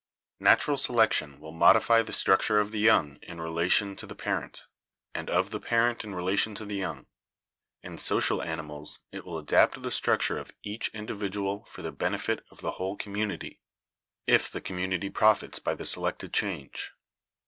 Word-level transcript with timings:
"Natural 0.39 0.77
selection 0.77 1.39
will 1.39 1.51
modify 1.51 2.01
the 2.01 2.11
structure 2.11 2.59
of 2.59 2.71
the 2.71 2.79
young 2.79 3.17
in 3.21 3.39
relation 3.39 3.95
to 3.97 4.07
the 4.07 4.15
parent, 4.15 4.65
and 5.13 5.29
of 5.29 5.51
the 5.51 5.59
parent 5.59 6.03
in 6.03 6.13
rela 6.13 6.35
tion 6.39 6.55
to 6.55 6.65
the 6.65 6.75
young. 6.77 7.05
In 7.83 7.99
social 7.99 8.41
animals 8.41 9.01
it 9.11 9.27
will 9.27 9.37
adapt 9.37 9.79
the 9.79 9.91
structure 9.91 10.39
of 10.39 10.53
each 10.63 10.87
individual 10.87 11.65
for 11.65 11.83
the 11.83 11.91
benefit 11.91 12.43
of 12.49 12.61
the 12.61 12.71
whole 12.71 12.97
community, 12.97 13.61
if 14.25 14.49
the 14.49 14.59
community 14.59 15.11
profits 15.11 15.59
by 15.59 15.75
the 15.75 15.85
selected 15.85 16.33
change. 16.33 16.93